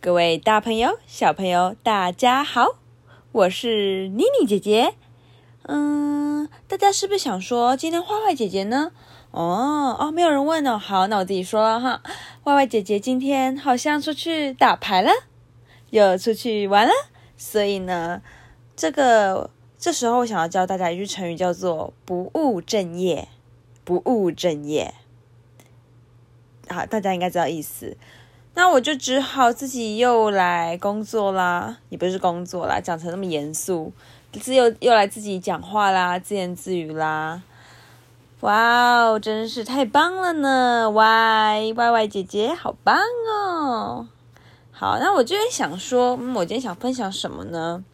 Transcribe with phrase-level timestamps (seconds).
[0.00, 2.76] 各位大朋友、小朋友，大家好，
[3.32, 4.94] 我是妮妮姐姐。
[5.62, 8.92] 嗯，大家是不是想说今天坏坏姐姐呢？
[9.32, 10.78] 哦哦，没有人问哦。
[10.78, 12.00] 好，那我自己说了哈。
[12.44, 15.10] 坏坏姐姐今天好像出去打牌了，
[15.90, 16.92] 又出去玩了，
[17.36, 18.22] 所以呢，
[18.76, 23.26] 这个这时候我想要教大家一句成语，叫做“不务正业”。
[23.84, 24.94] 不务正业，
[26.68, 27.96] 好，大家应该知道意思。
[28.54, 33.92] 那我就只好自己又来工作啦，也不是工作啦，讲成那么严肃，
[34.32, 37.40] 自又又来自己讲话啦，自言自语啦。
[38.40, 42.98] 哇哦，真是太棒了呢！Y Y Y 姐姐好棒
[43.32, 44.08] 哦。
[44.72, 47.84] 好，那我就想说，嗯，我今天想分享什么呢？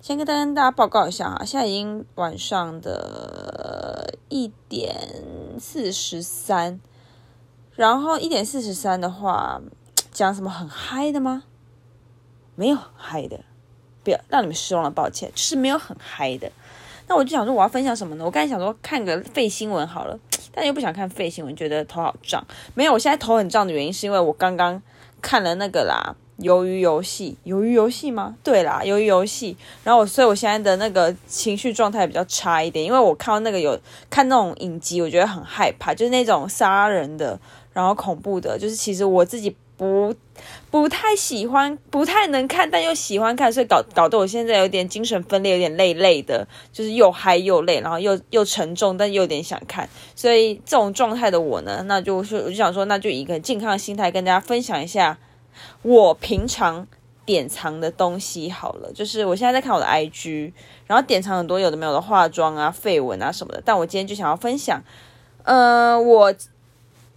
[0.00, 4.94] 先跟大家跟大家报告一下哈，现在已经晚上的一点
[5.58, 6.78] 四十三，
[7.74, 9.60] 然后一点四十三的话。
[10.14, 11.42] 讲什么很嗨的吗？
[12.54, 13.40] 没有很嗨的，
[14.04, 16.50] 不要让你们失望了，抱歉，就是没有很嗨的。
[17.08, 18.24] 那我就想说，我要分享什么呢？
[18.24, 20.16] 我刚才想说看个废新闻好了，
[20.54, 22.46] 但又不想看废新闻，觉得头好胀。
[22.74, 24.80] 没有，我现在头很胀的原因是因为我刚刚
[25.20, 28.36] 看了那个啦，鱿鱼游戏，鱿鱼游戏吗？
[28.44, 29.56] 对啦，鱿鱼游戏。
[29.82, 33.76] 然后我，所以我现在的那个情绪状态比较差一点，因为我看到那个有
[34.08, 37.36] 看那种影集，我觉得很害怕，就是那种杀人的，
[37.72, 39.56] 然后恐怖的，就是其实我自己。
[39.76, 40.14] 不，
[40.70, 55.18] 不太喜欢，不太能看，但又喜欢看，所以搞搞得我现在有点精神分裂，有点累累的，就是又嗨又累，然后又又沉重，但又有点想看，所以这种状态的我呢，那就是我就想说，那就以一个健康的心态跟大家分享一下
[55.82, 56.86] 我平常
[57.24, 60.52] 典藏的东西好了，就是我现在在看我的 IG，
[60.86, 64.80] 然后典藏很多有的没有的化妆啊、绯闻啊什么的，但我今天就想要分享，
[65.42, 66.32] 呃，我。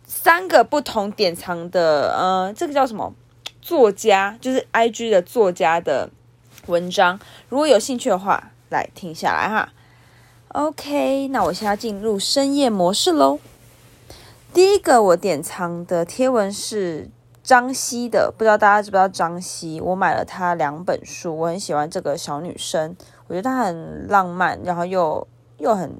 [0.07, 3.13] 三个不同典藏的，呃，这个叫什么？
[3.61, 6.09] 作家，就是 IG 的作家的
[6.67, 7.19] 文章。
[7.49, 9.73] 如果有兴趣的话，来听下来哈。
[10.53, 13.39] OK，那我现在进入深夜模式喽。
[14.53, 17.09] 第一个我典藏的贴文是
[17.43, 19.81] 张希的，不知道大家知不知道张希？
[19.81, 22.95] 我买了她两本书，我很喜欢这个小女生，
[23.27, 25.93] 我觉得她很浪漫，然后又又很。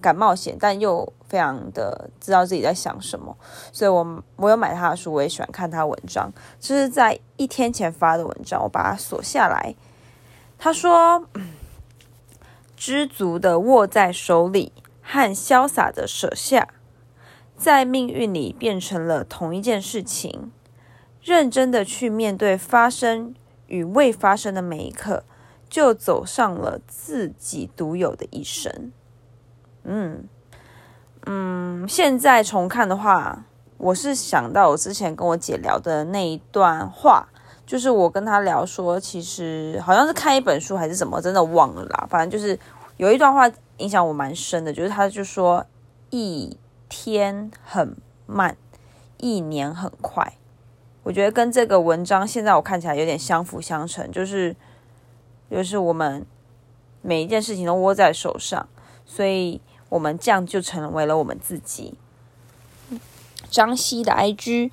[0.00, 3.36] 敢冒险，但又非常的知道自己在想什么，
[3.72, 6.32] 所以我我有买他的书，我也喜欢看他文章。
[6.58, 9.74] 这是在一天前发的文章，我把它锁下来。
[10.58, 11.26] 他说
[12.76, 14.72] ：“知足的握在手里
[15.02, 16.68] 和潇洒的舍下，
[17.56, 20.50] 在命运里变成了同一件事情。
[21.20, 23.34] 认真的去面对发生
[23.66, 25.24] 与未发生的每一刻，
[25.68, 28.90] 就走上了自己独有的一生。”
[29.84, 30.28] 嗯
[31.30, 33.44] 嗯，现在重看的话，
[33.76, 37.28] 我是想到我之前跟我姐聊的那一段话，
[37.66, 42.06] 就是我跟她聊说，其实好像是看一本书还是什么，真的忘了啦。
[42.08, 42.58] 反正就是
[42.96, 43.46] 有一段话
[43.76, 45.66] 影响我蛮深的，就是她就说
[46.08, 46.56] 一
[46.88, 47.94] 天很
[48.24, 48.56] 慢，
[49.18, 50.32] 一年很快。
[51.02, 54.56] 我觉得跟这个文章现在我看起来有点相辅相成，就是
[55.50, 56.24] 就是我们
[57.02, 58.66] 每一件事情都握在手上，
[59.04, 59.60] 所以。
[59.88, 61.94] 我们这样就成为了我们自己。
[63.50, 64.70] 张希的 I G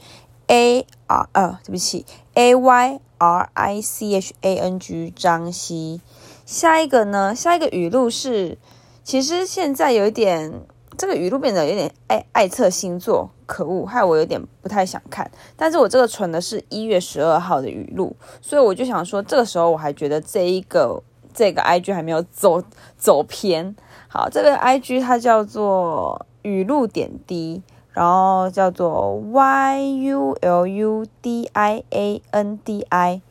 [0.47, 6.01] A R 呃，对不起 A Y R I C H A N G 张希。
[6.45, 7.33] 下一个呢？
[7.33, 8.57] 下一个语录是，
[9.03, 10.61] 其实现在有一点
[10.97, 15.31] 这个语录变得有点爱爱测星座，可恶，害我有点不太想看。
[15.55, 21.01] 但是我这个存的是一月十二号的语录，所以我就想说，这个时候我还觉得这一个
[21.33, 22.61] 这个 I G 还没有走
[22.97, 23.75] 走偏。
[24.17, 27.61] 好，这个 I G 它叫做语录点滴，
[27.91, 33.21] 然后叫做 Y U L U D I A N D I。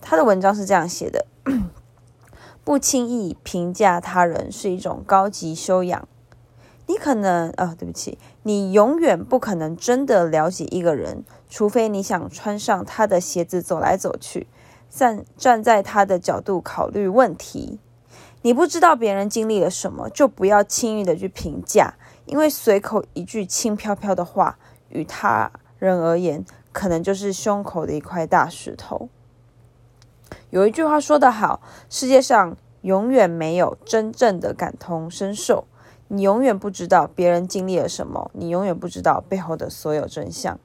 [0.00, 1.24] 他的文章是这样写的：
[2.64, 6.08] 不轻易评价他人是一种高级修养。
[6.88, 14.48] 你可能啊、对不起，你永远不可能真的了解一个人，除非你想穿上他的鞋子走来走去，
[14.90, 17.78] 站站在他的角度考虑问题。
[18.42, 21.94] 你不知道别人经历了什么，就不要轻易的去评价，
[22.26, 24.58] 因为随口一句轻飘飘的话，
[24.88, 29.08] 与他人而言，可能就是胸口的一块大石头。
[30.50, 35.64] 有一句话说得好，世界上永远没有真正的感同身受，
[36.08, 40.58] 你永远不知道别人经历了什么，你永远不知道背后的所有真相。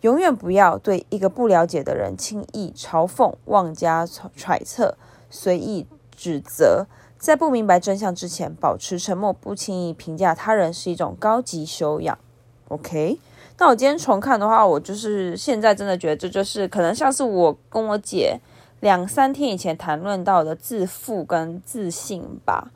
[0.00, 4.96] 永远不要对一个不了解的人轻易嘲讽、妄加揣测、
[5.30, 5.86] 随意。
[6.18, 6.86] 指责，
[7.16, 12.18] 在不明白真相之前保持沉默，不轻易评价他人是一种高级修养。
[12.66, 13.20] OK，
[13.58, 18.40] 那我今天重看的话，我就是现在真的觉得这就是可能像是我跟我姐
[18.80, 22.72] 两三天以前谈论到的自负跟自信吧。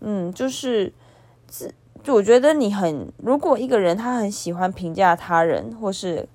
[0.00, 0.92] 嗯，就是
[1.48, 1.74] 自，
[2.06, 6.28] 我觉得你很，如果一个人他很喜欢评价他人，或是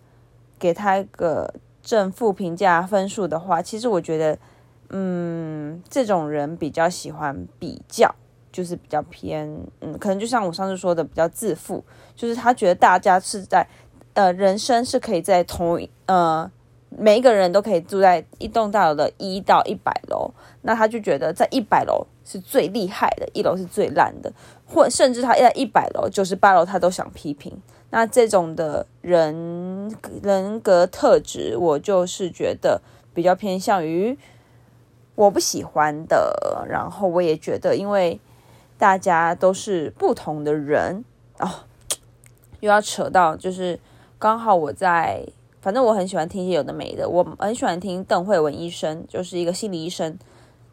[0.59, 4.37] 给他一个正负评价分数的话，其实我觉得，
[4.93, 8.15] 嗯，这种人比较喜欢比较。
[8.51, 9.49] 就是比较偏，
[9.81, 11.83] 嗯，可能就像我上次说的，比较自负，
[12.15, 13.67] 就是他觉得大家是在，
[14.13, 16.51] 呃，人生是可以在同一，呃，
[16.89, 20.31] 每一个人都可以住在一栋大楼的一到一百楼，
[20.61, 24.31] 那他就觉得在一百楼是最厉害的，一楼是最烂的，
[24.67, 29.91] 或甚至他在一百楼九十八楼他都想批评，那这种的人
[30.21, 32.79] 人格特质，我就是觉得
[33.15, 34.15] 比较偏向于
[35.15, 38.19] 我不喜欢的，然后我也觉得因为。
[38.75, 41.05] 大家都是不同的人
[41.39, 41.49] 哦，
[42.59, 43.79] 又要扯到，就是
[44.19, 45.25] 刚好我在，
[45.61, 50.17] 反正我很喜欢听一些有的没的，我很喜欢听邓惠文医生，就是一个心理医生，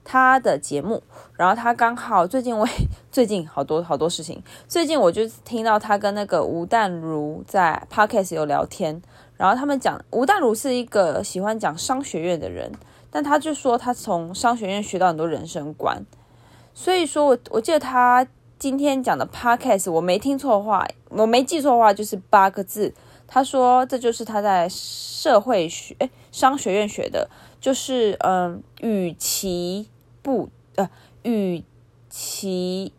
[0.03, 1.05] 他的节目，
[1.37, 2.67] 然后他刚好最近我
[3.13, 9.01] 最近好多好多事情，最近我就听到他跟那个吴淡如在 Podcast 有聊天，
[9.37, 12.73] 然后他们讲吴淡如是一个喜欢讲商学院的人，
[13.11, 16.05] 但他就说他从商学院学到很多人生观。
[16.73, 18.27] 所以说我我记得他
[18.59, 22.95] 今天讲的 podcast，我没听错话，我没记错话，就是八个字。
[23.27, 27.29] 他说这就是他在社会学、诶商学院学的，
[27.61, 29.89] 就是嗯，与其
[30.21, 30.91] 不呃，
[31.23, 31.63] 与
[32.09, 32.93] 其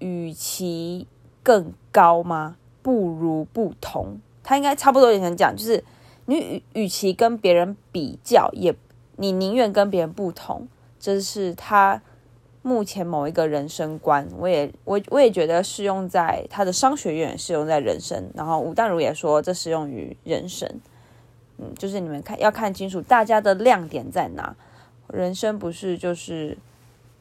[0.00, 1.06] 与其
[1.42, 2.56] 更高吗？
[2.82, 4.20] 不如不同。
[4.42, 5.84] 他应该差不多也想讲，就是
[6.28, 8.74] 你与与其跟别人比较，也
[9.16, 10.68] 你宁愿跟别人不同。
[11.00, 12.02] 这是他
[12.60, 18.30] 目前某一个人生观，我也我我也觉得适用在他的商学院，适用在人生。
[18.34, 20.68] 然后吴淡如也说，这适用于人生。
[21.56, 24.54] 嗯，就是你们看要看清楚大家的亮点在哪。
[25.08, 26.58] 人生不是就是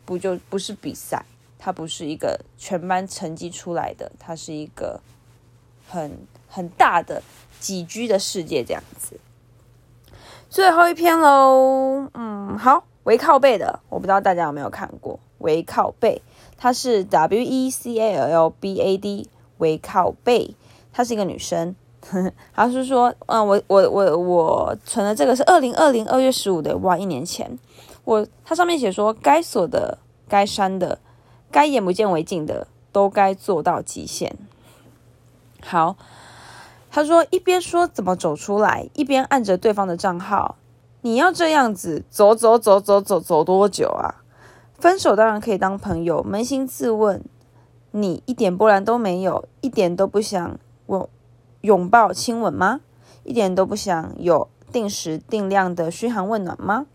[0.04, 1.24] 不就不是比赛，
[1.58, 5.00] 它不是一个全班成绩出来的，它是一个
[5.88, 6.12] 很
[6.50, 7.24] 很大的
[7.60, 9.20] 几居的世界这样子。
[10.50, 12.84] 最后一篇喽，嗯，好。
[13.04, 15.18] 微靠背的，我不知道大家有没有看过。
[15.38, 16.22] 微靠背，
[16.58, 20.56] 它是 W E C A L L B A D，微靠背，
[20.92, 21.74] 她是一个女生。
[22.54, 27.58] 她是说，嗯，我我我我存的这个是二零二零二月十五的，哇，一年前。
[28.04, 31.00] 我它上面写说，该锁的、该删的、
[31.50, 34.36] 该眼不见为净的，都该做到极限。
[35.64, 35.96] 好，
[36.98, 40.56] 他说一边说怎么走出来，一边按着对方的账号。
[41.02, 44.26] 你要这样子走走走走走走多久啊？
[44.80, 47.24] 分手当然可以当朋友，扪心自问，
[47.92, 51.10] 你一点波澜都没有，一点都不想我
[51.62, 52.82] 拥抱亲吻吗？
[53.24, 56.88] 一点都不想有定时定量的嘘寒问暖吗？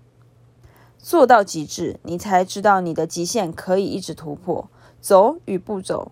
[0.98, 4.68] 做到极致，你才知道你的极限可以一直突破。
[5.00, 6.10] 走与不走，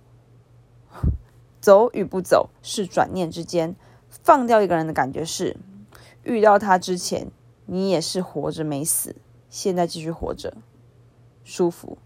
[1.60, 3.76] 走与不走是转念之间。
[4.08, 5.56] 放掉一个人的感觉是，
[6.24, 7.28] 遇到他之前。
[7.72, 9.14] 你也是活着没死，
[9.48, 10.54] 现在继续活着，
[11.44, 11.98] 舒服。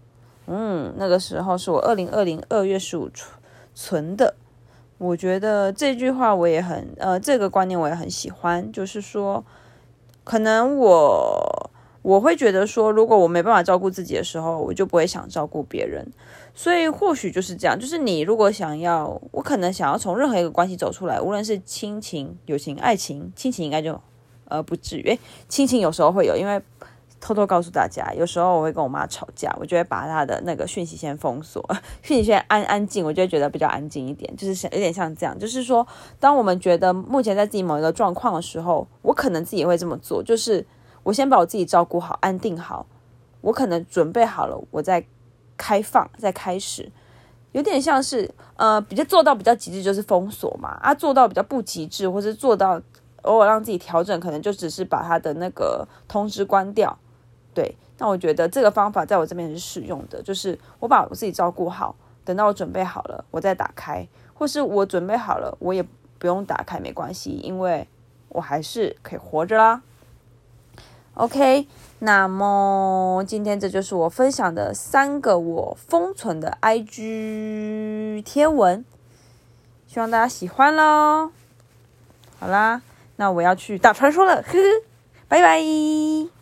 [0.45, 3.31] 嗯，那个时候是我二零二零二月十五存
[3.73, 4.35] 存的。
[4.99, 8.71] 我觉得这句话我也很呃，这个观念我也很喜欢。
[8.71, 9.43] 就是说，
[10.23, 11.54] 可能我
[12.05, 16.05] 我会觉得说，如果我没办法照顾自己的时候，我就不会想照顾别人。
[16.53, 23.99] 所以或许就是这样，就是你如果想要，我可能想要从任何一个关系走出来，无论是亲情、友情、爱情，亲情应该就。
[24.47, 25.19] 呃，不至于。
[25.49, 26.61] 亲情有时候会有，因为
[27.19, 31.67] 偷偷告诉大家，有时候我会跟我妈吵架，我就会把她的那个讯息先封锁，
[32.03, 35.87] 讯息先安安静，我就会觉得比较安静一点，就是像有点像这样，就是说，
[36.19, 40.63] 当我们觉得目前在自己某一个状况的时候，我可能自己会这么做，就是
[41.05, 42.85] 我先把我自己照顾好，安定好，
[43.39, 45.05] 我可能准备好了，我再
[45.55, 46.91] 开放，再开始，
[47.53, 52.81] 有点像是呃，比较做到比较极致就是封锁嘛，啊，做到比较不极致，或是做到。
[53.25, 56.95] 偶尔让自己调整，可能就只是把他的那个通知关掉。
[57.55, 65.83] 对，那我觉得这个方法在我这边是适用的，就是我把我自己照顾好，等到我准备好了，我再打开，或是我准备好了，我也
[66.19, 67.87] 不用打开，没关系，因为
[68.29, 69.81] 我还是可以活着啦。
[71.15, 71.67] OK，
[71.99, 78.85] 那么今天这就是我分享的三个我封存的 IG 天文，
[79.87, 81.31] 希望大家喜欢喽。
[82.39, 82.81] 好啦。
[83.17, 84.83] 那我要去打传说了，呵呵，
[85.29, 86.34] 拜拜。